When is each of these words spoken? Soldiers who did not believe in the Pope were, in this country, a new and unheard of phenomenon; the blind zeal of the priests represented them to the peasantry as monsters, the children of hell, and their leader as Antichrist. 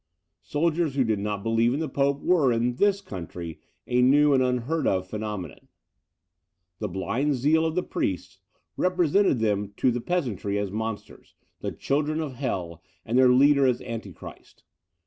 Soldiers 0.41 0.95
who 0.95 1.03
did 1.03 1.19
not 1.19 1.43
believe 1.43 1.75
in 1.75 1.79
the 1.79 1.87
Pope 1.87 2.21
were, 2.23 2.51
in 2.51 2.77
this 2.77 3.01
country, 3.01 3.59
a 3.85 4.01
new 4.01 4.33
and 4.33 4.41
unheard 4.41 4.87
of 4.87 5.07
phenomenon; 5.07 5.67
the 6.79 6.87
blind 6.89 7.35
zeal 7.35 7.67
of 7.67 7.75
the 7.75 7.83
priests 7.83 8.39
represented 8.75 9.37
them 9.37 9.73
to 9.77 9.91
the 9.91 10.01
peasantry 10.01 10.57
as 10.57 10.71
monsters, 10.71 11.35
the 11.59 11.71
children 11.71 12.19
of 12.19 12.33
hell, 12.33 12.81
and 13.05 13.15
their 13.15 13.29
leader 13.29 13.67
as 13.67 13.79
Antichrist. 13.83 14.63